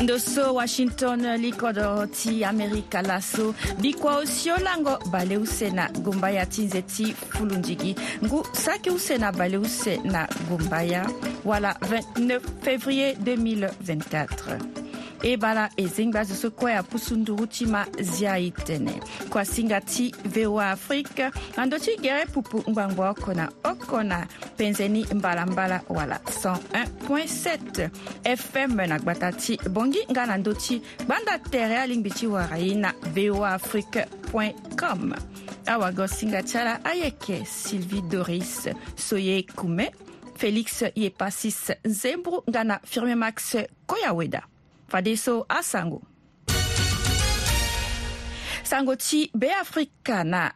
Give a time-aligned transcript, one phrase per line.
[0.03, 6.65] ndo so washington likodo ti amerika laso bikua osio lango bale use na gombaya ti
[6.65, 11.07] nze ti fulunzigi ngu saki use na bale use na gombaya
[11.45, 14.86] wala 29 février 2024
[15.23, 18.97] e bara e zengba zo so kue apusu nduru ti ma zia e tënë
[19.33, 24.27] kua singa ti voa afrique na ndö ti gere pupu ngbangba oko na oko na
[24.57, 27.89] penzeni mbalambala wala 101.7
[28.37, 32.75] fm na gbata ti bongi nga na ndö ti gbanda tere alingbi ti wara ye
[32.77, 34.05] na voa afrique
[34.77, 35.15] com
[35.67, 39.89] awago singa ti ala ayeke sylvie doris so ye kume
[40.37, 43.57] félix ye pasis nzembru nga na firme max
[43.89, 44.43] koyaweda
[44.89, 46.03] fadeso asango
[48.63, 50.53] sango ti beafrika na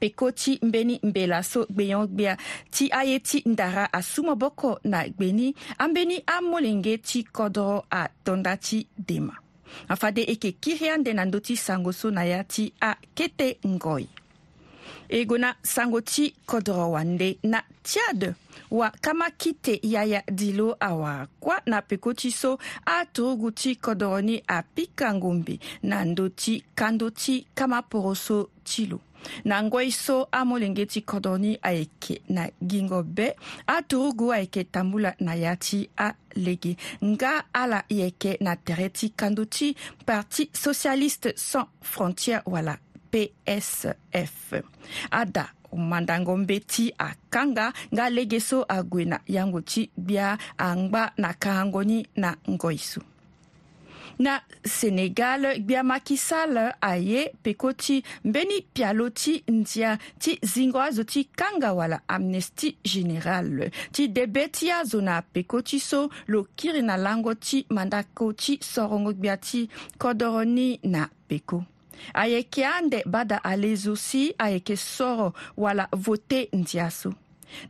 [0.00, 2.36] peko ti mbeni mbela so gbeyon gbia
[2.70, 9.36] ti aye ti ndara asu boko na gbeni ambeni amolenge ti kodro atondá ti dema
[9.88, 14.08] afade eke yeke kiri ande na ndö ti sango so na ya ti akete ngoi
[15.08, 18.34] e gue na sango ti kodro wande na ti ade
[18.70, 24.42] wa kama kite yaya di lo awakua na peko ti so atogu ti kodro ni
[24.48, 29.00] apikango mbi na ndö ti kando ti kama poro so ti lo
[29.44, 33.34] na ngoi so amolenge ti kodro ni ayeke na gingo be
[33.66, 39.76] atogu ayeke tambula na ya ti alege nga ala yeke na tere ti kando ti
[40.06, 42.78] parti socialiste sans frontière wala
[43.10, 44.52] psf
[45.10, 51.34] ada mandango mbe ti akanga nga lege so ague na yango ti gbia angba na
[51.34, 53.00] kahangoni na ngoi so
[54.18, 61.04] na senegal gbia maki sall aye peko ti mbeni pialo ti ndia ti zingo azo
[61.04, 66.80] ti kanga wala amnesty général ti debe ti azo na peko ti so lo kiri
[66.82, 69.68] na lango ti mandako ti sorongo gbia ti
[70.00, 71.75] kodro ni na peko
[72.14, 77.12] ayeke ande bada da si ayeke soro wala vote ndia so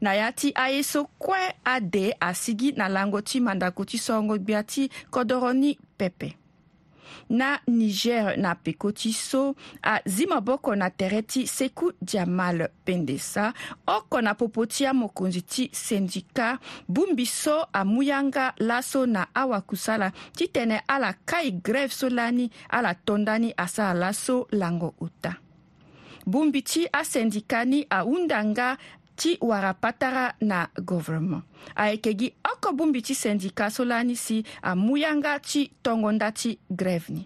[0.01, 4.63] na ya ti aye so kue ade asigi na lango ti mandako ti songo gbia
[4.63, 6.35] ti kodro ni pepe
[7.31, 13.53] na niger na peko ti so azì maboko na tere ti seku diamal pendesa
[13.87, 16.59] oko na popo ti amokonzi ti sendika
[16.89, 22.95] bungbi so amû yanga laso na awakusala ti tene ala kai grève so lani ala
[22.95, 25.35] tondani asara laso lango uta
[26.27, 28.69] bongbi ti asendika ni ahunda nga
[29.17, 31.43] ti wara patara na gouvernement
[31.81, 36.51] ayeke gi oko gbungbi ti syndicat so lani si amu yanga ti tongo nda ti
[36.71, 37.23] grève ni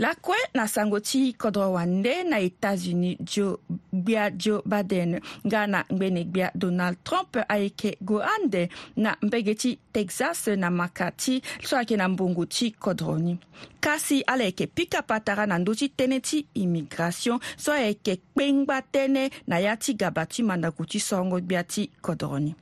[0.00, 3.60] lakue na sango ti kodro wande na états-unis jo
[3.92, 9.78] gbia joe baden nga na ngbene gbia donald trump ayeke go ande na mbege ti
[9.92, 13.36] texas na maka ti so ayeke na mbongo ti kodro ni
[13.80, 19.32] kasi ala yeke pikapa tara na ndö ti tënë ti immigration so ayeke kpengba tënë
[19.52, 22.54] na ya ti gaba ti mandaku ti sorongo gbia ti kodro ni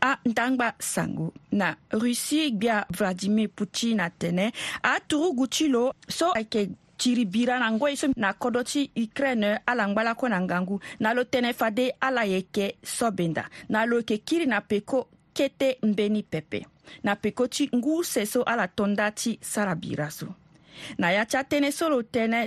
[0.00, 7.58] andangba sango na russie gbia vladimir putin atene aturu guti lo so ayeke tiri bira
[7.58, 11.90] na ngoi so na kodro ti ukraine ala ngbala na ngangu na lo tënë fade
[12.00, 16.66] ala yeke sobenda na lo yeke kiri na peko kete mbeni pepe
[17.04, 20.26] na peko ti ngu se so ala tonda ti sara bira so
[20.98, 22.40] na ya ti atënë so lo tënë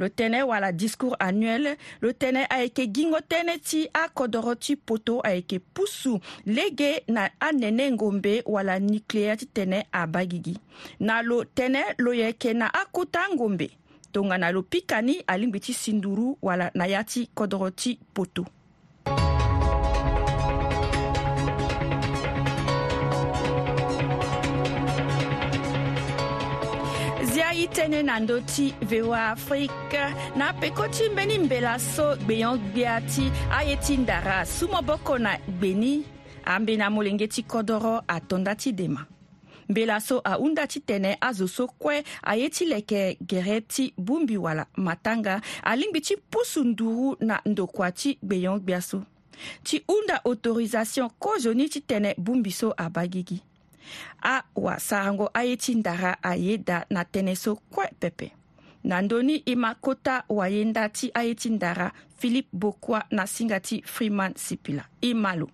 [0.00, 1.68] lotënë wala discours annuel
[2.02, 8.42] lo tënë ayeke gingo tënë ti akodro ti poto ayeke pusu lege na anene ngombe
[8.46, 10.54] wala nukléaire ti tene abagi gi
[11.00, 13.70] na lo tënë lo yeke na akuta ngombe
[14.12, 18.44] tongana lo pikani alingbi ti sinduru wala na ya ti kodro ti poto
[27.54, 30.00] i tënë na ndö ti voa afrique
[30.36, 33.28] na apeko ti mbeni mbela so gbeyon gbia ti
[33.58, 36.02] aye ti ndara so moboko na gbeni
[36.44, 39.06] ambeni amolenge ti kodro atonda ti dema
[39.68, 44.66] mbela so ahunda ti tene azo so kue aye ti yeke gere ti bongbi wala
[44.76, 49.02] matanga alingbi ti pusu nduru na ndokua ti gbeyon gbia so
[49.62, 53.42] ti hunda autorisation kozoni ti tene bongbi so abagigi
[54.32, 58.30] awasarango aye ti ndara aye da na tënë so kue pepe
[58.90, 61.86] na ndöni e ma kota wayenda ti aye ti ndara
[62.18, 65.48] philipe bokua na singa ti freeman sipila e ma lo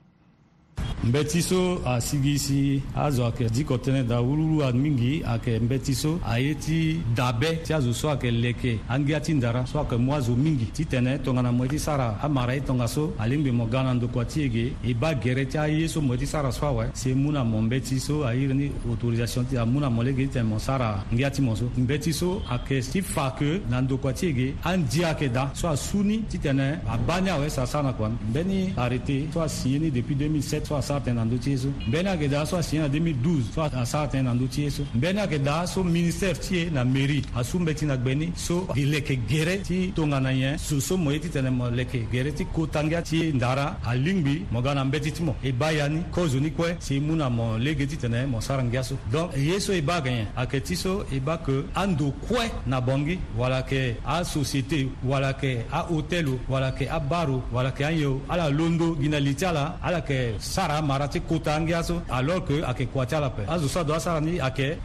[1.02, 5.66] n bɛ tiso a sigi si azo ayeke diko tënë da wululu amingi ayeke n
[5.66, 9.78] be ti so aye ti dabe ti azo so ayeke leke angia ti ndara so
[9.80, 13.64] ayeke mu azo mingi titene tongana mo ye ti sara amara ye tongaso alingbi mo
[13.66, 16.52] ga na ndokua ti yege e ba gere ti aye so mo ye ti sara
[16.52, 19.80] so awe si e mu na mo mbe ti so airi ni autorisation ti amu
[19.80, 23.00] na mo lege titene mo sara ngia ti mo so mbe ti so ayeke ti
[23.00, 27.48] fa yeke na ndokua ti yege andia ayeke da so asu ni titene abani awe
[27.50, 31.16] sara sara na kua mbe ni arrêté so asigné ni depuis 2007 so asa tene
[31.16, 34.22] na ndö ti ye so mbeni ayeke daa so asiye na 2012 so asa atene
[34.22, 37.60] na ndö ti ye so mbeni ayeke daa so ministère ti e na mairie asu
[37.60, 41.18] mbe ti na gbeni so e yeke gere ti tongana nyen zo so mo ye
[41.18, 45.22] titene mo yeke gere ti kotangia ti e ndara alingbi mo ga na mbeti ti
[45.22, 48.40] mo e ba ya ni kozo ni kue si mu na mo lege titene mo
[48.40, 51.64] sarangia so donc ye so e ba yeke nyen ayeke ti so e ba yeke
[51.74, 57.42] ando kue na bongi wala yeke asosiété wala yeke ahôtel o wala yeke abar o
[57.52, 61.06] wala yeke anyen o ala londo gi na li ti ala ala yeke sara amara
[61.08, 64.20] ti kuta ngia so alors que ayeke kua ti ala pe azo so ado asara
[64.20, 64.78] ni ayeke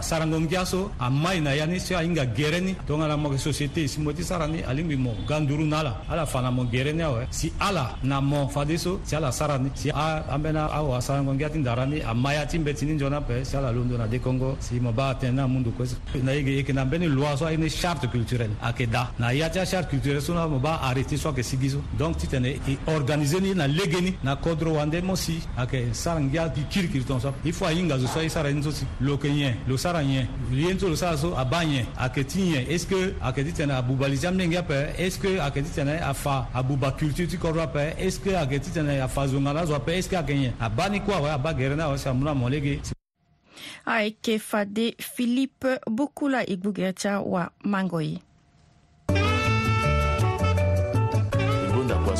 [0.00, 3.88] asarango ngia so amaï na ya ni so ahinga gere ni tongana mo yeke société
[3.88, 6.62] si mo ti sara ni alingbi mo ga nduru na ala ala fa na mo
[6.72, 9.90] gere ni awe si ala na mo fade so si ala sara ni si
[10.34, 13.56] ambeni awasarango ngia ti ndara ni ama ya ti mbe ti ni nzoni ape si
[13.56, 16.52] ala londo na dé congo si mo ba atene na amundu kue so na yeke
[16.58, 20.20] yeke na mbeni loi so aini charte culturelle ayeke da na ya ti acharte culturelle
[20.20, 23.66] so na mo ba arrêté so ayeke sigi so donc titene e organise ni na
[23.66, 27.18] lege ni na kodro wande mo si si ake sara ngia ti kiri kiri ton
[27.20, 30.02] so i fo ayinga zo so i sara nzo si lo ke nye lo sara
[30.04, 33.44] nye rien to lo sara so aba nye ake ti nye est ce que ake
[33.44, 37.26] ti tene abubalizi amne ngia pe est ce que ake ti tene afa abuba culture
[37.26, 40.02] ti kodro ape est ce que ake ti tene afa zonga na zo ape est
[40.02, 42.34] ce que ake nye aba ni kue awe aba gere na awe si amû na
[42.34, 42.80] mo lege
[43.86, 48.18] ayeke fade philippe bokula e gbugere ti awa mango ye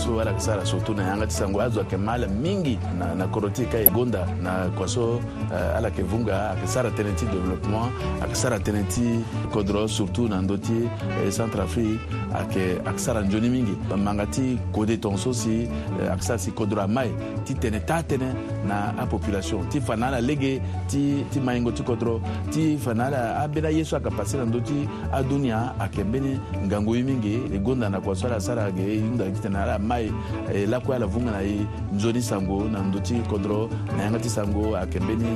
[0.01, 3.15] so alakisa ala surtout na ye anga ti sango azo ayeke ma ala mingi na,
[3.15, 5.21] na koro ti e ka e gonda na kua so
[5.53, 7.93] uh, ala yeke vunga ayeke sara tënë ti développement
[8.23, 9.21] ayeke sara tënë ti
[9.53, 10.89] kodro surtout na ndö ti
[11.25, 12.01] eh, centre afrique
[12.33, 15.69] ayeke ayeke sara nzoni mingi manga ti kodé tongaso euh, si
[16.09, 17.13] ayeke sara si kodro ama e
[17.45, 18.31] ti tene taa tënë
[18.67, 22.21] na apopulation ti fa na ala lege ti, ti maingo ti kodro
[22.51, 26.97] ti fa na ala ambeni ayeso ayeke passe na ndö ti adunia ayeke mbeni ngangu
[26.97, 29.97] ye mingi e gonda na kua so ala sara ayeke hunda ti tene ala ma
[29.99, 31.57] ye lakoya la vunga na ye
[31.97, 33.61] nzoni sango na ndö ti kodro
[33.97, 35.31] na yanga ti sango ayeke mbeni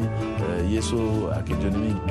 [0.45, 0.99] euh, ye so
[1.35, 2.03] ayeke nzoni mingi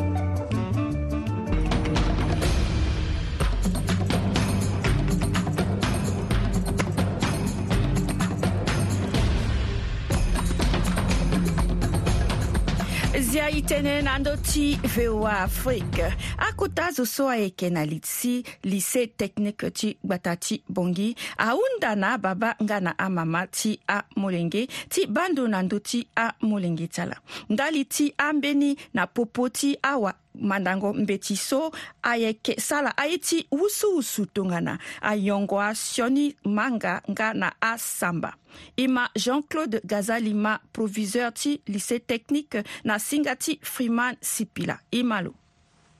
[13.63, 14.63] ni tënë na ndö ti
[14.94, 16.10] voa afrique
[16.44, 18.33] akota azo so ayeke na li ti
[18.68, 25.07] lycée technique ti gbata ti bongi ahunda na ababa nga na amama ti amolenge ti
[25.07, 27.15] bandu na ndö ti amolenge ti ala
[27.50, 31.71] ndali ti ambeni na popo ti awa mandango mbeti so
[32.03, 38.35] ayeke sala aye ti wusuwusu tongana ayongo asioni manga nga na asamba
[38.77, 45.03] e ma jean-claude gazali ma proviseur ti lycée technique na singa ti freeman sipila e
[45.03, 45.33] ma lo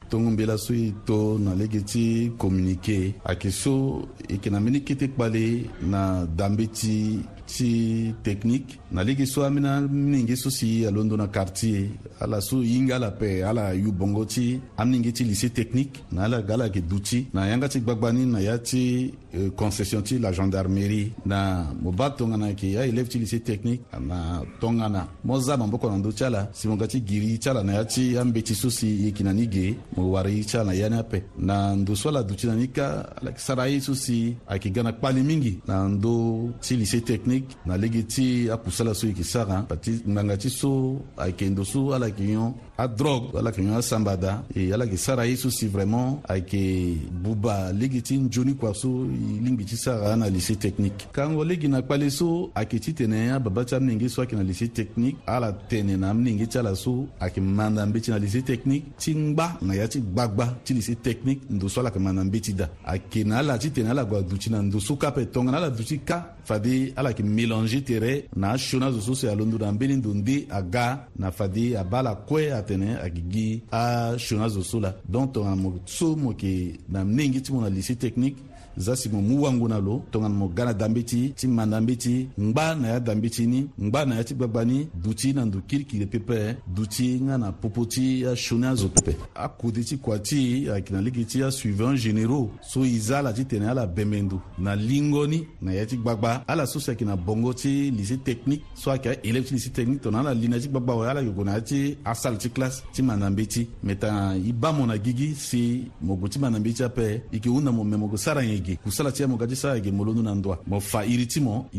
[0.10, 5.08] tongmbela so e to na lege ti kominike ayeke so e yeke na mbeni kete
[5.08, 11.28] kpale na dambe ti ti teknike na lege so ambeni aminenge so si alondo na
[11.28, 16.24] quartier ala so hinga ala pe ala yu bongo ti aminenge ti lycée technique na
[16.24, 19.50] ala ga ala yeke duti ti na yanga ti gbagba ni na ya ti euh,
[19.56, 24.42] concession ti la gendarmerie na mo ba tongana yeke ya élève ti lycée technique na
[24.60, 27.62] tongana mo za maboko na ndö ti ala si mo ga ti giri ti ala
[27.64, 31.24] na ya ti ambeti so si e yeke na ni ge mo warichana yani ape
[31.38, 34.70] na ndo so ala duti na ni ka ala yeke sara ye so si ayeke
[34.70, 36.14] ga na kpali mingi na ndö
[36.60, 41.00] ti lycée technique na lege ti apusu ala so yeke sara pati ngbanga ti so
[41.18, 44.98] ayeke ndo so ala yeke yon a drogue ala ka ɲɔgɔn sanba da ala ke
[44.98, 50.26] sara yesu si vraiment ayeke buba ligi ti nzoni kua so lingbi ti sara na
[50.30, 54.34] lycée technique kango ligi na kpale so ayeke ti tene ababa ti aminenge so ayeke
[54.34, 58.44] na lycée technique ala tene na aminenge ti ala so ayeke manda mbeti na lycée
[58.44, 62.24] technique ti ngba na ya ti gbagba ti lycée technique ndo so ala yeke manda
[62.24, 65.58] mbeti da ayeke na ala ti tene ala gua duti na ndo so kape tongana
[65.58, 69.60] ala duti ka fade ala yeke mélange tere na asio na azo so si alondo
[69.60, 73.48] na mbeni ndo nde aga na fade abâ ala kue atene ayeke gi
[73.82, 76.52] ashona zo so la donc tongana mo so mo yeke
[76.94, 78.38] na ndenge ti mo na lycée technique
[78.78, 81.96] zasi mo mu wangu na lo tongana mo ga na dambe ti ti manda mbe
[81.98, 85.34] ti ngba na ya dambe ti ni ngba na ya ti gbagba ni du ti
[85.34, 89.98] na ndu kirikiri pepe du ti nga na popo ti asioni azo pepe akode ti
[89.98, 93.86] kua ti ayeke na ligi ti asuivant généraux so e za ala ti tene ala
[93.88, 97.92] bembe ndu na lingoni na ya ti gbagba ala so si ayeke na bongo ti
[97.92, 100.94] lycée technique so ayeke aélève ti lycée technique tongana ala li na ya ti gbagba
[100.94, 104.36] awe ala yoko na ya ti asale ti classe ti manda mbe ti me tanga
[104.36, 107.50] i ba mo na gigi si mo gue ti manda mbe ti ape e yeke
[107.50, 110.24] hunda mo me mo gue sara nyen ege kusala mo ga ti sara yeke molonu
[110.24, 111.70] na ndö mo fa iri ti mo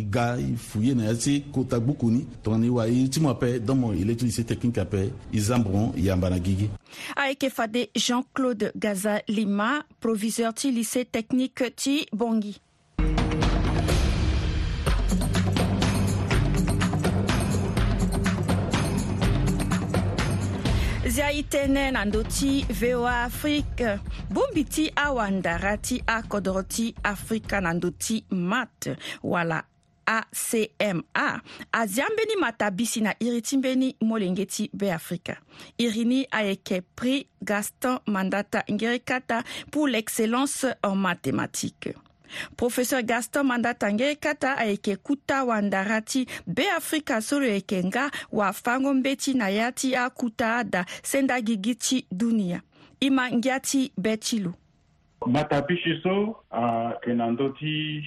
[1.20, 4.42] ti kota ni tongana wa iri ti mo ape don mo e le ti lise
[4.80, 6.68] ape e zambron yamba gigi
[7.50, 12.60] fade jean claude gaza lima proviseur ti lycée technique ti bongi
[21.14, 23.90] zia e tënë na ndö ti voa afrique
[24.34, 28.16] bongbi ti awandara ti akodro ti afrika na ndö ti
[28.50, 28.88] mat
[29.22, 29.60] wala
[30.10, 31.26] acma
[31.80, 35.36] azia ambeni matabisi na iri ti mbeni molenge ti beafrika
[35.78, 41.94] iri ni ayeke prix gaston mandata ngeri kata pour l'excellence en mathématiques
[42.56, 48.94] professeur gaston mandatanga e kata ayeke kuta wandara ti beafrika so lo yeke nga wafango
[48.94, 52.62] mbe ti na ya ti akuta ada senda gigi ti dunia
[53.00, 54.54] e ma ngia ti be ti lo
[55.26, 58.04] matapishi so ayeke na ndö e, ti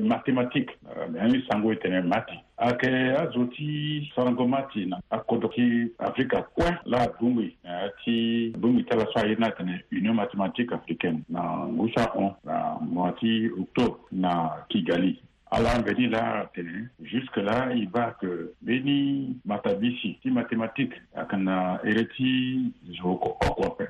[0.00, 0.72] mathématique
[1.08, 2.88] mbi ani sango e tene ma ti ayeke
[3.22, 8.52] azo ti sarango ma ti na akodro ti afrika kue la abungbi na yâ ti
[8.58, 13.14] bungbi ti ala so aye ni atene union mathématique africaine na ngu saon na mois
[13.20, 15.18] ti octobre na kigali
[15.50, 18.28] ala veni la atene jusque là i va ke
[18.62, 22.58] mbe ni matabi si ti mathématique ayeke na ere ti
[22.90, 23.88] zo oko oko ape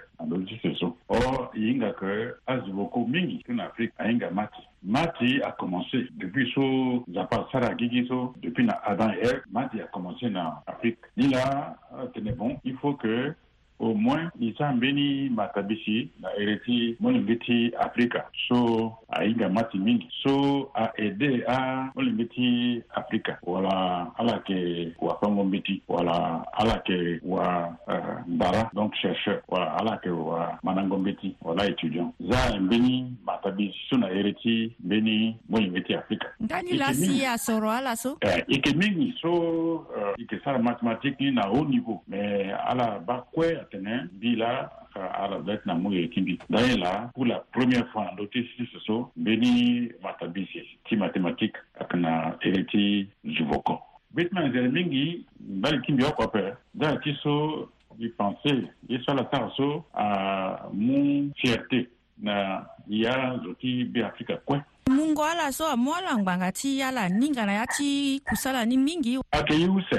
[0.62, 0.97] Seso.
[1.08, 4.62] Or, yinga ke aziboko mingi en Afrique un mati.
[4.82, 9.80] Mati a commencé depuis so zapar sara gigi so depuis na Adam et elle, mati
[9.80, 10.99] a commencé na Afrique.
[11.16, 11.76] Ni a...
[11.92, 13.35] Ah, tenez bon, il faut que
[13.80, 20.08] au moins i isa mbeni matabisi na ereti moni ti afrika so ainga mati mingi
[20.23, 27.75] so aede a moni mbeti afrika wala ala yeke wafango mbeti wala ala yeke wa
[27.87, 33.97] uh, donc chercheur wala ala yeke wa manango mbeti wala étudiant za mbeni matabisi so
[33.97, 39.14] na ti mbeni moni ti afrika ndani lasi ya soro ala so eh, ike mingi
[39.23, 39.32] so
[39.76, 39.85] uh,
[40.20, 45.02] ike sara mathématique ni na haut niveau mais ala ba kue tɛmɛ bi la ka
[45.22, 48.64] arabɛ tɛna mun ye tindi dan ye la pour la première fois lo tɛ si
[48.72, 53.08] soso be ni matabise ti mathématique a kana ereti
[53.38, 53.75] zubɔkɔ
[54.14, 55.25] be tɛna zɛrɛ mingi
[55.60, 56.42] bali tindi a kɔfɛ
[56.75, 57.68] da ti so
[58.00, 58.52] i pense
[58.88, 61.88] i sala taga so a mun fierté
[62.22, 64.58] na ya zo ti be afrika kue
[64.88, 68.52] mungo ala so a mu ala ngbanga ti ya la ni ngana ya ti kusa
[68.52, 69.98] la ni mingi ayeke ye use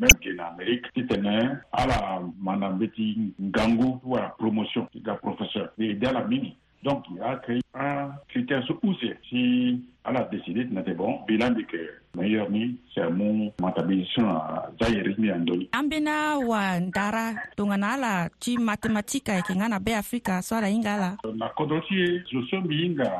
[0.00, 5.14] même en Amérique, si ce n'est à la Manambeti Ngango ou à la promotion d'un
[5.16, 6.56] professeur et dans la mini.
[6.82, 9.18] Donc, il a créé un critère sur où c'est.
[9.28, 11.76] Si elle a décidé que c'était bon, bilan de que
[12.18, 15.68] meilleur ni c'est mon matabilisation à Zairismi Andoli.
[15.78, 21.16] Ambena wa ndara tungana la tu mathématique et kingana be Africa soit la ingala.
[21.36, 23.12] Ma kodoti je suis Inga,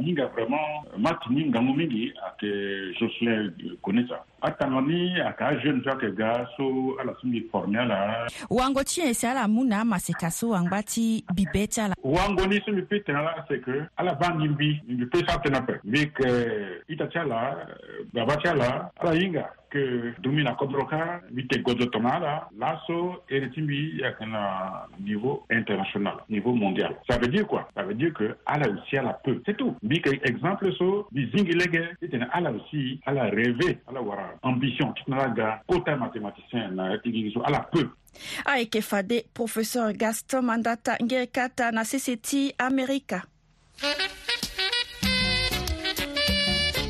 [0.00, 3.50] inga vraiment mat minga mumingi à que je suis euh,
[3.82, 4.08] connaître.
[4.08, 6.68] ça atanga ni a ka jeune ta kɛ ga so
[7.00, 7.98] ala sun bi fɔrimiya la
[8.50, 11.88] wango tiɲɛ e ala mun na ma se ka so wangba ti bi bɛɛ ta
[11.88, 15.06] la wango ni sun bi pe tɛŋa la c'est que ala b'a nin bi bi
[15.06, 16.28] pe sa tɛnɛ fɛ bi kɛ
[16.88, 21.86] i ta ca la eh, baba ca la ala yinga ke dumina kobroka mite godo
[21.90, 28.12] tomara lasso eretimbi yakana niveau international niveau mondial ça veut dire quoi ça veut dire
[28.14, 33.00] que ala aussi ala peut c'est tout bi exemple so bi zingilege c'est ala aussi
[33.04, 37.88] ala rêver ala wara ambition tnaga kota mathématicien na yatigigiso ala peu
[38.44, 42.54] ayeke fade professeur gaston mandata ngeri kata na ccti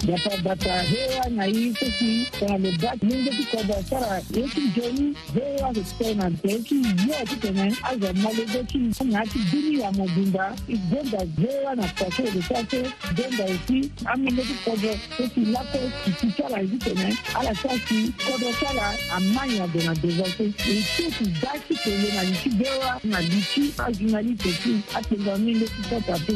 [0.08, 6.14] yapabata hewa na yiteki tanaloba lenge ti koba sara ye ti joni hewa so tene
[6.14, 6.74] na nze ti
[7.08, 11.74] yo ti tene azo malege ti anga ti bini ya mo gbumba e gbenda hewa
[11.76, 12.82] na pase e lo sase
[13.14, 17.54] gbenda e ti amenge ti kodo so ti lako kiti sara e ti tene ala
[17.54, 22.22] sa si kodo sara amani ado na devase e ti ti da ti tene na
[22.22, 26.34] li ti hewa na li ti azuna li teki atengba menge ti sata be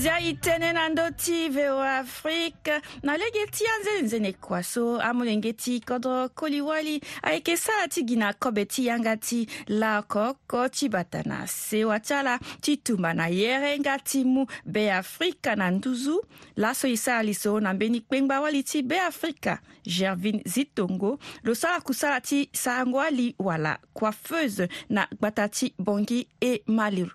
[0.00, 5.50] zia e tënë na ndö ti voa afrique na lege ti anzenzene kua so amolenge
[5.52, 6.94] ti kodro koliwali
[7.28, 12.14] ayeke sara ti gi na kobe ti yanga ti laokoko ti bata na sewa ti
[12.16, 16.16] ala ti tumba na yerenga ti mu beafrika na nduzu
[16.56, 22.20] laso e sara liso na mbeni kpengba wali ti beafrika gervin zitongo lo sara kusara
[22.20, 27.12] ti sarango ali wala coiffeuse na gbata ti bongi e maliru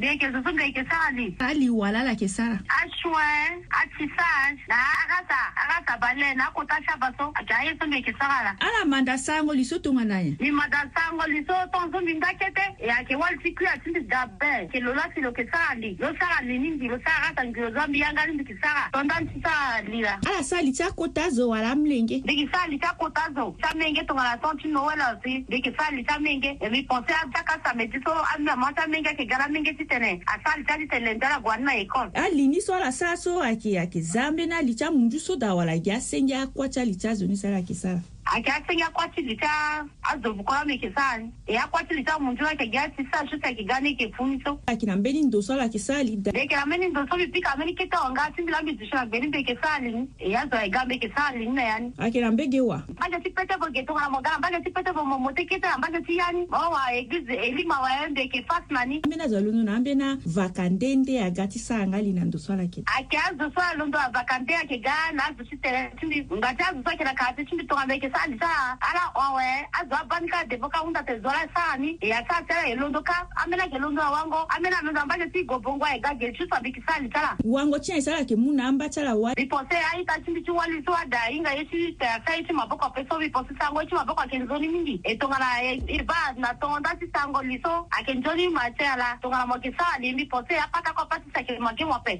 [0.00, 4.74] bekesesung kaikesani ali walala kesara ashwe achisash na
[5.04, 10.50] akasa akasabale nakotashaba so ajaye so bekesagala ala manda sango liso tonga na ye ni
[10.50, 15.30] manda sango liso tonzo minda kete ya ke wal tikui atindi dabe ke lola silo
[15.32, 19.20] kesara ndi lo sara lini ndi lo sara akasa ngilo zambi yangali ndi kisara tonda
[19.20, 24.02] ntisara la ala sali tya kota zo wala mlenge bekesali tya kota zo tya menge
[24.04, 29.08] tongala ton ti nowela si bekesali tya menge emi pense atakasa mediso amia mata menge
[29.08, 32.08] akegala menge ti ti tene asali ti ali tene nzala gua ni na e kon
[32.14, 35.54] ali ni so ala sara so ayeke ayeke za ambeni ali ti amunzu so da
[35.54, 39.84] wala yeke asengi akua ti ali ti azo ni sara ayeke sara akyasenge akwatile ca
[40.02, 46.32] azovukɔla mekesali eyakwatile ca muntu akegati sashuta kigane kepfunyiso akina mbeni ndoso ala kesali da
[46.32, 51.62] lekela mbeni ndoso bipika ambeni keta wanga asindila mbizishona gbeni mbekesalini eyazoa ega mbekesalini na
[51.62, 57.34] yani akela mbegewa mbanje sipetevo getokola mogala mbanje sipetevo momote ketela mbanje siyani mawawa eglize
[57.34, 62.24] elima waembeke fasinani ambeni azoa londo na ambena vakande nde aga ti sanga ali na
[62.24, 67.32] ndoso ala keta ake azoso alondo avakande akega na azositele tindi ngati azoso akela kala
[67.32, 71.02] ti tindi tonga Ah sani e sa ala ɔwɛ azɔ bani ka defo ka hunta
[71.02, 74.62] tɛ zɔla sani ya sa sɛra ye londo ka an bena ke londo awango an
[74.62, 78.02] bena londo an base ti gobongo ye ga geri susa biki sali tala wango tiɲɛ
[78.02, 81.18] sala ke mun na an ba tala wa bipɔse ayi ta cimbici wali so ada
[81.32, 85.18] inga yeci tɛfɛ yeci maboko pe so bipɔse sango yeci maboko ake nzoni mingi e
[85.18, 88.94] tongana i e, e ba na tongo da ti sango liso ake nzoni ma tɛ
[88.94, 92.14] ala tongana mo ke sali bipɔse apatakɔ pati sake ma ke mo pɛ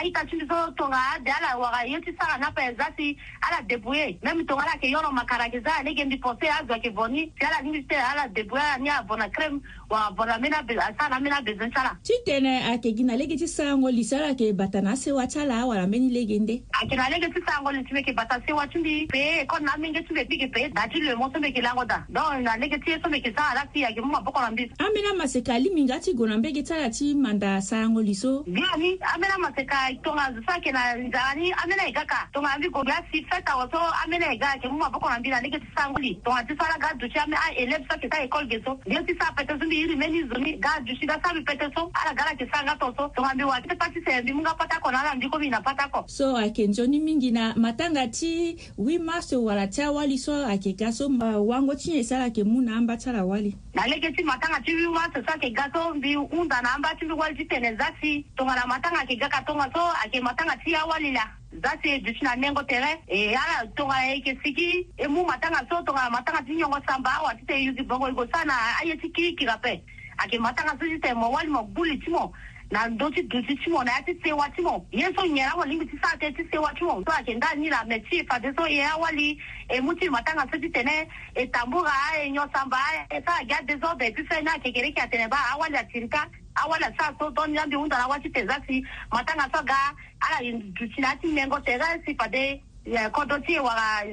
[0.00, 3.16] aita cimbiso tonga ade ala waga yeci sara na pɛ zasi
[3.46, 7.46] ala debuye meme tonga ala ke yɔrɔ ma akarageza alege mbi pose azwake boni si
[7.46, 9.60] ala ni se ala deboya ni avona crème
[9.90, 13.48] wa avona mena be asala mena besoin sala ti tene ayeke gi na lege ti
[13.48, 16.94] sango li si ala yeke bata na asewa ti ala awara mbeni lege nde ayeke
[16.96, 19.74] na lege ti sango li si mbi yeke bata sewa ti mbi peye ekode na
[19.74, 21.98] amenge ti mbi yekpi yeke peye da ti lo mo so mbi yeke lango da
[22.08, 24.50] donc na lege ti ye so mbi yeke sara ala si ayeke mu maboko na
[24.50, 28.14] mbi ambeni amaseka alimi nga ti gue na mbege ti ala ti manda sango li
[28.14, 32.58] so bia ni ambeni amaseka tongazo so ayeke na nzara ni ambeni ayeka ka tongazo
[32.58, 35.58] mbi gue mbi asi feta awe so ambeni ayeka ayeke mu maboko na mambili andeke
[35.60, 39.76] tisanguli tongatisala gadushi ami aelebisa kita ekole ge so dio ti sara pete so mbi
[39.80, 43.44] iri meni zumi gadushi ga sabi pete so ala ga la tisanga to so tongambi
[43.44, 46.66] wati ti pati sembi mu nga patako na ala mbi komi na patako so ayeke
[46.66, 51.08] nzoni mingi na matanga ti 8 mars wala ti awali so ayeke ga so
[51.46, 54.60] wango ti nyen sara ayeke mu na amba ti ala wali na lege ti matanga
[54.60, 57.44] ti 8 mars so ayeke ga so mbi hunda na amba ti mbi wali ti
[57.44, 61.24] tene za si tongana matanga ayeke ga ka tongaso ayeke matanga ti awali la
[61.62, 65.60] za te dusu na nengo tere e ala tongana ye yeke siki e mu matanga
[65.70, 68.54] so tongana matanga ti nyongo samba awa ti te yusi bongo e go sara na
[68.80, 69.72] aye ti kirikira ape
[70.18, 72.32] ayeke matanga so ti te mo wali mo gbuli ti mo
[72.70, 75.48] na ndö ti dusi ti mo na ya ti sewa ti mo ye so nyen
[75.48, 78.20] awalingbi ti sara te ti sewa ti mo so ayeke nda ni na me ti
[78.20, 79.38] e fade so e awali
[79.72, 82.76] e mu ti matanga so ti tene e tambura e nyo samba
[83.10, 86.26] e sara gi adésordre ti fe ni ayeke kere yeke atene ba awali atiri ka
[86.56, 89.76] awala sa so ton nyambi unda na wati teza si matanga so ga
[90.20, 90.38] ala
[90.80, 92.62] dutina ti mengo teza si pade
[93.12, 94.04] kodro ti e wara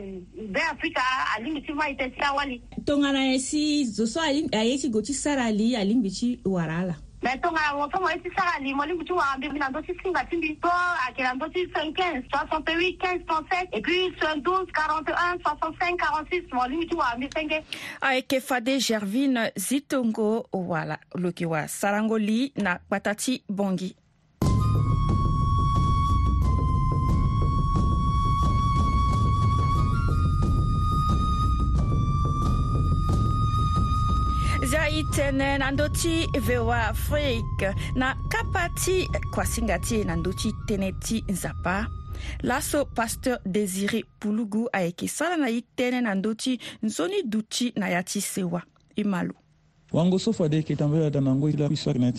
[0.52, 1.02] be afrika
[1.38, 5.02] alingbi ti ma e tene ti awali tongana e si zo so aye si go
[5.02, 9.16] ti sara li alingbi ti e wara ala Maintenant, wonto mwezi sara li mwali moutou
[9.18, 10.50] wa ambi minan doti sing atimbi.
[10.62, 10.68] Po,
[11.08, 17.14] akilan doti 15, 68, 15, 37, et puis 12, 41, 65, 46, mwali moutou wa
[17.16, 17.64] ambi senge.
[18.02, 23.96] Aeke fade Gervine Zitongo wala, loki wa sarangoli na patati bongi.
[35.00, 36.94] itenena andeo ty voa
[37.96, 41.88] na kapati ty singati nandoti teneti tene nzapa
[42.44, 45.48] laso pasteur désiré pulugu ayeke sara na
[46.84, 48.62] nzoni duti na sewa
[48.96, 49.04] e
[49.94, 52.12] wango so fade yeke na la histoire na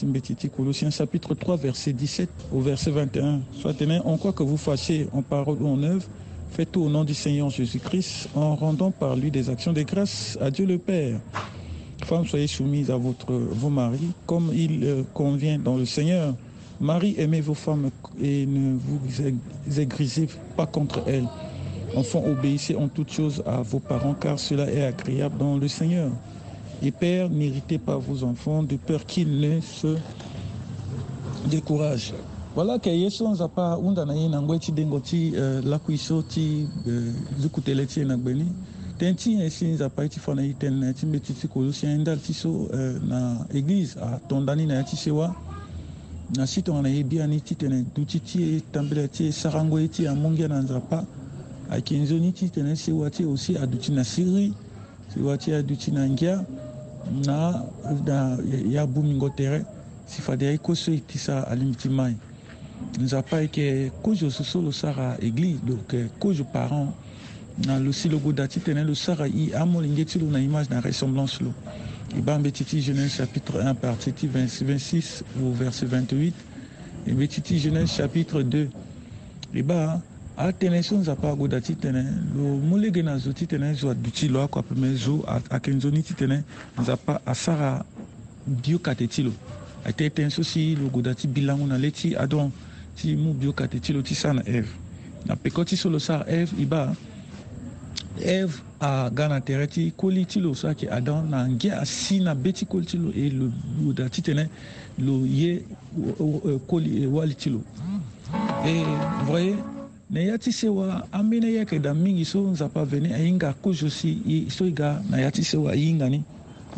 [0.50, 5.06] colossiens chapitre 3 verset 17 au verset 21 soit tene en quoi que vous fâchiez
[5.12, 6.04] en parole ou en œuvre
[6.52, 10.36] faites tout au nom du seigneur jésus-christ en rendant par lui des actions de grâce
[10.40, 11.20] à dieu le père
[12.04, 16.34] «Femmes, soyez soumise à votre, vos maris comme il euh, convient dans le Seigneur.
[16.78, 17.88] Marie, aimez vos femmes
[18.20, 21.24] et ne vous aigrisez pas contre elles.
[21.96, 26.10] Enfants, obéissez en toutes choses à vos parents, car cela est agréable dans le Seigneur.
[26.82, 29.96] Et Père, n'irritez pas vos enfants de peur qu'ils ne se
[31.48, 32.12] découragent.
[32.54, 33.32] Voilà que Yeshua
[38.94, 41.48] Eh, ten ti ɲɛsin nzapa i ti fana i tɛni na i ti be titi
[41.48, 45.34] k'olu siɲɛ ndali ti so eh, na eglize a tɔndani na ya ti se wa
[46.34, 49.06] na si tongana ye bia e e e ni ti tene duti ti ye tanbela
[49.08, 51.04] ti ye sarango ye ti amungia na nzapa
[51.70, 54.52] ayeke nzoni ti tene si wa ti aussi aduti na syrie
[55.08, 56.44] si wa ti aduti na ngia
[57.26, 57.62] na,
[58.06, 59.64] na ye abu mingo tere
[60.06, 62.16] si fade ayeko so e ti sara alingbi ti mai
[63.00, 66.90] nzapa ayeke kozo so so lo sara église donc eh, kozo parent
[67.58, 70.68] na lo si logo da ti tene lo sara i amolinge ti lo na image
[70.70, 71.54] na ressemblance lo
[72.16, 76.32] e ba mbe ti ti genèse chapitre 1 partie ti 26 au verset 28
[77.06, 78.68] e mbe ti ti genèse chapitre 2
[79.54, 80.02] e ba
[80.36, 82.02] atënë so nzapa ago da ti tene
[82.34, 86.02] lo mu lege na zo ti tene zo aduti lo akua peme zo ayeke nzoni
[86.02, 86.42] ti tene
[86.74, 87.86] nzapa asara
[88.44, 89.32] biokate ti lo
[89.86, 92.50] ayeke tënë so si lo gue da ti bilango na lê ti adon
[92.98, 94.74] ti mu biokate ti lo ti sara na eve
[95.22, 96.90] na peko ti so lo sara eve e ba
[98.22, 102.34] eve aga na tere ti koli ti lo so ayeke adam na ngia asi na
[102.34, 103.50] be ti koli ti lo e lo,
[103.82, 104.48] lo da titene
[104.98, 105.62] lo ye
[106.18, 107.60] uh, koli e, wali ti lo
[108.64, 108.82] e
[109.26, 109.58] voyez
[110.10, 114.64] na ya ti sewa ambeni ayeke da mingi so nzapa aveni ahinga kozo si so
[114.66, 116.22] e ga na ya ti sewa ahinga ni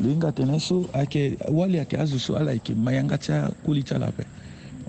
[0.02, 3.82] lo hinga tene so ayeke wali ayeke azo so ala yeke ma yanga ti akoli
[3.84, 4.24] ti ala ape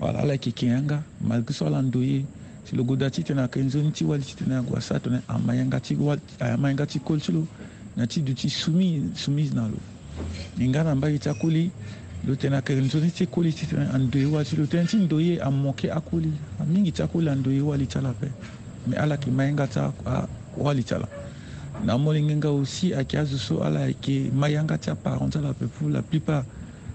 [0.00, 2.24] wala ala yeke ken yanga malgré so ala ndo ye
[2.68, 5.80] si lo guda ti tene ayeke nzoni ti wali ti tene agua sara tene amayanga
[5.80, 7.46] ti wali amayanga ti koli ti lo
[7.96, 9.78] na ti duti sumi soumise na lo
[10.60, 11.70] e nga na mbage ti akoli
[12.28, 15.16] lo tene ayeke nzoni ti koli ti tene andoi wali ti lo tënë ti ndö
[15.16, 16.28] ye amoke akoli
[16.60, 18.28] amingi ti akoli andö ye wali ti ala ape
[18.84, 19.80] me ala yeke mayanga ti
[20.60, 21.08] wali ti ala
[21.84, 25.88] na amolengenga aussi ayeke azo so ala ayeke mayanga ti aparent ti ala ape pour
[25.88, 26.44] la plupart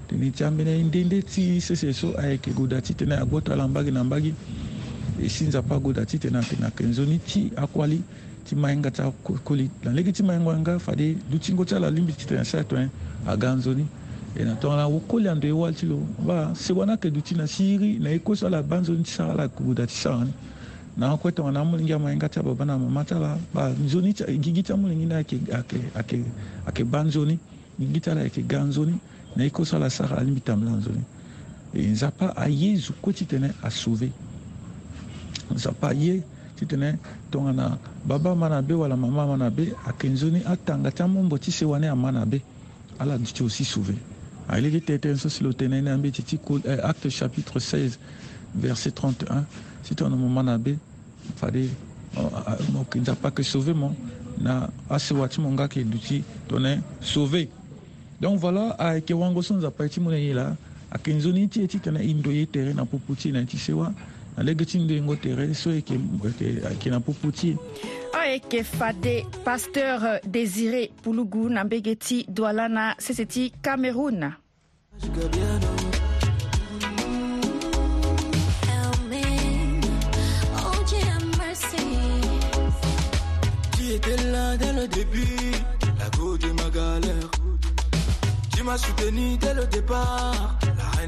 [0.05, 4.03] tene ti ambeni ndende ti sese so ayeke guda ti tene agota ala mbage na
[4.03, 4.33] mbage
[5.19, 8.01] e sinza pagoda ti tene ayeke na yeke nzoni ti akuali
[8.45, 12.25] ti mahinga ti akoli na lege ti mahingo yanga fade dutingo ti ala lingbi ti
[12.25, 12.89] tene asara tongana
[13.27, 13.85] aga nzoni
[14.35, 17.63] e na tongana wokoli ando ye wali ti lo ba sewani ayeke duti na si
[17.63, 20.25] hiri na ye kose ala ba nzoni ti e sara ala yeke buda ti sara
[20.25, 20.33] ni
[20.97, 24.63] na akue tongana amolingi amahinga ti ababa na mama ti ala ba nzoni ti gigi
[24.63, 27.37] ti amolingi ni ayeke ba nzoni
[27.79, 28.97] gigi ti ala ayeke ga nzoni
[29.35, 31.03] na ye kose ala sara alingbi tambela nzoni
[31.73, 34.09] e nzapa aye zo kue ti tene asauve
[35.53, 35.93] nzapa
[36.55, 36.97] ti tene
[37.31, 41.37] tongana baba ma na be wala mama ma na be ayeke nzoni atanga ti amombo
[41.37, 42.41] ti se wani ama na be
[42.99, 43.95] ala duti aussi sauvé
[44.49, 46.37] ayelege tëtënë so si lo tene ni ambeti ti
[46.83, 47.97] acte chapitre 16
[48.53, 49.43] verset 31
[49.81, 50.77] si tongana mo ma na be
[51.35, 51.69] fade
[52.17, 53.95] oh, oh, n'a pas nzapa sauver mon
[54.39, 57.49] na asewa ti mo nga yeke duti tongana sauvé
[58.21, 60.55] donc voilà ayeke wango so nzapa ye ti mû na ye la
[60.91, 63.47] ayeke nzoni ti ye ti tene ye tere na popo ti e na ye
[64.35, 64.49] E e
[66.89, 67.57] na pour Kinapopouti.
[68.49, 74.33] que Fade, pasteur euh, Désiré Poulougou, bégéti Doualana, Seseti, Cameroun.
[74.99, 75.11] Tu
[84.31, 85.53] là dès le début,
[85.99, 87.29] la go de ma galère.
[88.55, 91.02] Tu m'as soutenu dès le départ, la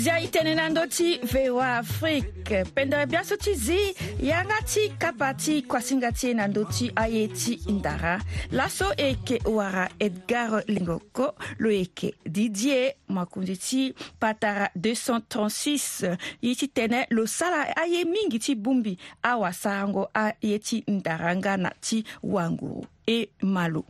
[0.00, 3.76] zia itene na ndö ti voa afrique pende biaso ti zi
[4.24, 8.14] yanga ti kapa ti kuasinga ti e na ndö ti aye ti ndara
[8.56, 13.82] laso e yeke wara edgar lingoko lo yeke didier makunzi ti
[14.20, 21.36] patara 236 ye ti tënë lo sara aye mingi ti bongbi awasarango aye ti ndara
[21.36, 23.84] nga na ti wanguru e malo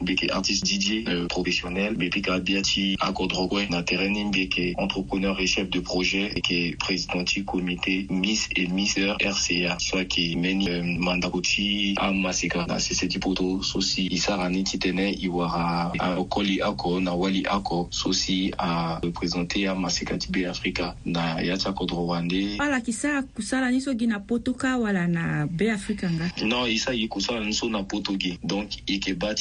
[0.00, 1.96] Beke artiste Didier euh, professionnel
[2.28, 7.22] a Biati akodrogwe na terrain mbeke entrepreneur et chef de projet et qui est président
[7.24, 13.18] du comité Miss et Misseur RCA soit qui meni euh, mandakoti amaseka na ah, sesedi
[13.18, 20.46] poto sosi isarani titene iwara okoli ako na wali ako sosi a représenter amaseka tibe
[20.46, 25.08] Africa na ya ti akodro ala kisa kusala ni so gi na poto ka wala
[25.08, 28.92] na be Africa nga non isa ye kusala ni so na poto gi donc e
[28.94, 29.34] yeke ba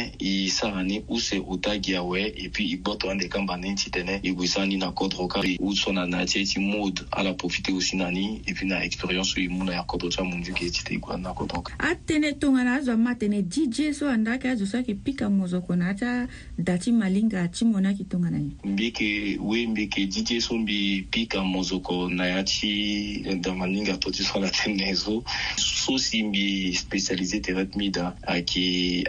[0.00, 3.56] tene e sara ni use u da gi awe e puis i gboto ande kamba
[3.56, 6.44] ni ti tene e gue ni na kodro kari u so na na ti e
[6.44, 9.82] ti mode ala profite aussi na ni e puis na expérience e mu na ya
[9.82, 12.92] kodro ti amunzu gi e ti te e gue na kodro kari atënë tongana azo
[12.92, 16.92] ama tene didie so andage azo so ayeke pika mozoko na yâ ti ada ti
[16.92, 21.04] malinga ti mo ni ayeke tongana ni mbi yeke we mbi yeke didie so mbi
[21.10, 25.22] pika mozoko na yâ ti da malinga to ti so ala tënë so
[25.56, 29.08] so si mbi spécialisé tere ti mi da ayeke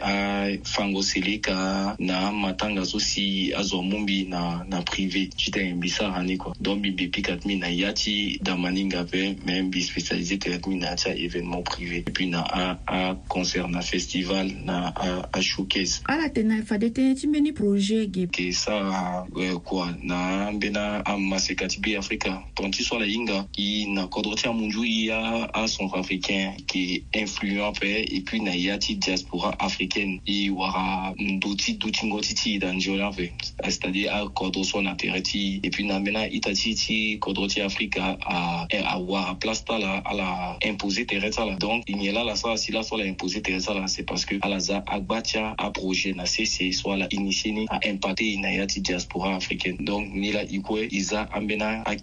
[0.82, 5.89] mfango seleka na matanga so si azwa mu mbi na, na privé ti tene mbi
[5.89, 9.62] sara ni kua donc mbi mbi pika ti mi na ya ti damaninga ape me
[9.62, 12.41] mbi spécialisé tere ti mi na ya ti aévénement privé e puis na
[12.88, 14.91] aconcert na festival na
[15.34, 20.50] ashowcase ala tene na fade tënë ti mbeni projet ge yeke sara uh, kua na
[20.50, 24.82] ambeni amaseka ti be afrika tongana ti so ala hinga i na kodro ti amunzu
[24.84, 24.98] i
[25.54, 31.71] acentrafricain yeke influent ape e puis na ya ti diaspora africaine i wa a ndoti
[31.77, 32.71] Douti, ngotiti ti da
[33.69, 37.45] c'est-à-dire à kodro so na tere terre et puis na mena ita ti ti kodro
[37.45, 41.45] a a a place à la imposer tere là.
[41.45, 44.25] la donc il n'y a là ça si la soit la imposer tere c'est parce
[44.25, 45.21] que à za agba
[45.57, 50.43] à Projet, na c'est soit la initie à à e diaspora africaine donc ni la
[50.43, 51.95] i kue i à ambena à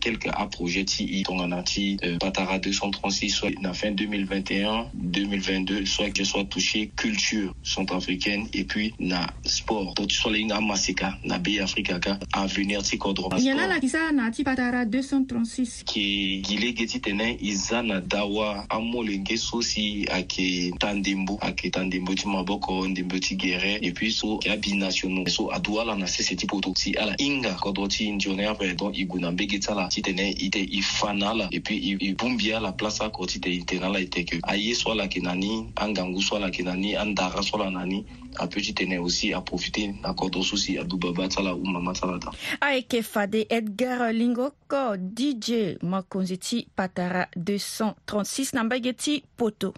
[0.42, 6.24] aprojet ti i tongana ti euh, patara 236 soit la fin 2021 2022 soit que
[6.24, 11.38] soit touché culture centrafricaine et puis na sport to ti so le hinga amasika na
[11.38, 16.72] be afrika ka avenir ti kodro yala la kisa na ti patara 236 yeke gile
[16.74, 21.84] ge ti tene e za na dawa amolenge so si ayeke ta ndembo ayeke ta
[21.84, 26.06] ndembo ti maboko ndembo ti gere e puis so yeke abinationaux so aduâ ala na
[26.06, 29.58] sese ti poto si ala hinga kodro ti nzoni ape donc e gue na mbege
[29.58, 32.72] ti ala ti tene e te e fa na ala e puis e bongbi ala
[32.72, 36.36] place oko ti tene ala e teke aye so ala yeke na ni angangu so
[36.36, 38.02] ala yeke na ni andara so ala na ni
[38.48, 42.18] petit aîné aussi à profiter d'accord au souci à Duba Tala ou Mama Tala.
[42.60, 49.74] Aïe Fade Edgar Lingoko DJ Makonziti Patara 236 Nambageti Poto.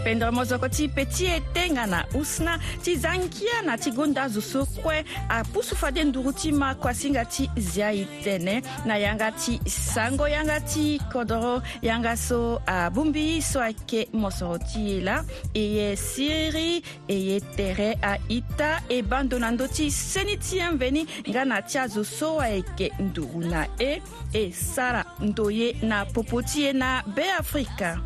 [0.04, 4.24] pendra mozoko ti pe ti e tenga na usna ti za ngia na ti gonda
[4.24, 9.32] azo so kue apusu fade nduru ti ma kuasinga ti zia e tënë na yanga
[9.32, 15.62] ti sango yanga ti kodro yanga so abungbi so ayeke mosoro ti ye la e
[15.64, 21.46] ye siri e ye tere aita e bando na ndö ti seni ti ambeni nga
[21.46, 24.02] na ti azo so ayeke nduru na e
[24.34, 28.00] e sara ndo ye na popo ti ye na beafrika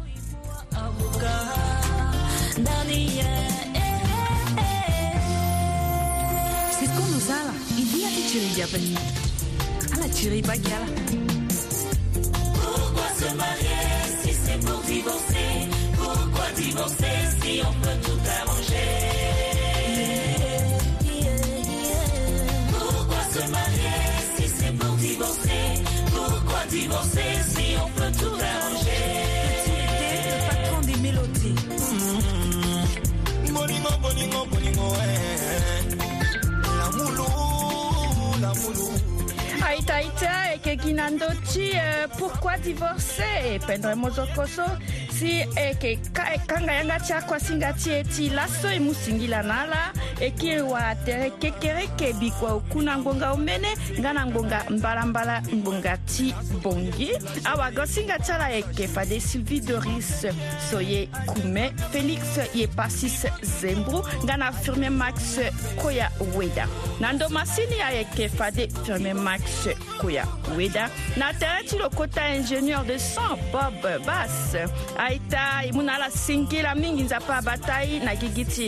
[6.80, 8.68] C'est Sala, idia tuturia
[9.96, 10.86] À la tuerie bagala.
[12.54, 13.90] Pourquoi se marier
[14.24, 15.52] si c'est pour divorcer
[15.98, 18.88] Pourquoi divorcer si on peut tout arranger
[22.72, 25.66] Pourquoi se marier si c'est pour divorcer
[26.14, 28.37] Pourquoi divorcer si on peut tout
[41.10, 44.66] nandoti euh, pourquoi divorcer ependre mozokoso
[45.18, 49.62] si eke euh, kanga yanga ti akuasinga ti e ti laso e mu singila na
[49.64, 53.68] ala e kiri wala tere kekere kebi kua oku na ngbonga omene
[54.00, 57.14] nga na ngbonga mbalambala ngbonga ti bongi
[57.46, 60.26] awagosinga ti ala e yeke fade sylvie doris
[60.72, 62.22] so ye kume félix
[62.54, 65.38] ye pasis zembru nga na firmé max
[65.78, 66.66] koya weda
[67.00, 69.70] na ndoma sini ayeke fade firmé max
[70.02, 70.26] koya
[70.58, 74.58] weda na tere ti lokota ingénieur de sang bob bas
[74.98, 78.68] aita e mû na ala singi la mingi nzapa abata ye na gigi ti